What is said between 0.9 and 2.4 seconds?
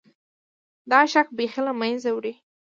دا شک بیخي له منځه وړي.